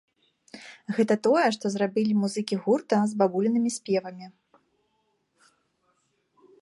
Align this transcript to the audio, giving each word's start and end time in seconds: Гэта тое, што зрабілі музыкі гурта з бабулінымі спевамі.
Гэта 0.99 1.17
тое, 1.27 1.43
што 1.57 1.65
зрабілі 1.73 2.13
музыкі 2.21 2.55
гурта 2.63 2.97
з 3.11 3.19
бабулінымі 3.19 3.75
спевамі. 3.77 4.31